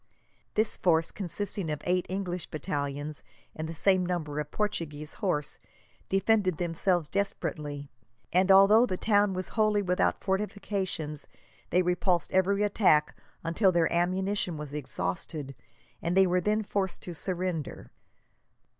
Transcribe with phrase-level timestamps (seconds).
[0.55, 3.21] This force, consisting of eight English battalions
[3.55, 5.59] and the same number of Portuguese horse,
[6.09, 7.87] defended themselves desperately,
[8.33, 11.27] and although the town was wholly without fortifications,
[11.69, 15.53] they repulsed every attack until their ammunition was exhausted,
[16.01, 17.91] and they were then forced to surrender.